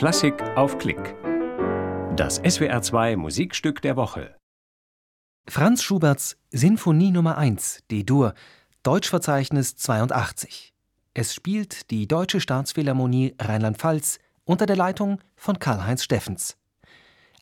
Klassik 0.00 0.42
auf 0.56 0.78
Klick. 0.78 1.14
Das 2.16 2.42
SWR2 2.42 3.18
Musikstück 3.18 3.82
der 3.82 3.96
Woche. 3.96 4.34
Franz 5.46 5.82
Schuberts 5.82 6.38
Sinfonie 6.50 7.10
Nummer 7.10 7.36
1, 7.36 7.80
D-Dur, 7.90 8.32
Deutschverzeichnis 8.82 9.76
82. 9.76 10.72
Es 11.12 11.34
spielt 11.34 11.90
die 11.90 12.08
Deutsche 12.08 12.40
Staatsphilharmonie 12.40 13.34
Rheinland-Pfalz 13.38 14.20
unter 14.44 14.64
der 14.64 14.76
Leitung 14.76 15.20
von 15.36 15.58
Karl-Heinz 15.58 16.02
Steffens. 16.02 16.56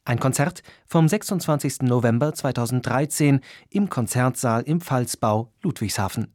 Ein 0.05 0.19
Konzert 0.19 0.65
vom 0.85 1.07
26. 1.07 1.83
November 1.83 2.35
2013 2.35 3.39
im 3.71 3.89
Konzertsaal 3.89 4.63
im 4.63 4.81
Pfalzbau 4.81 5.53
Ludwigshafen. 5.63 6.35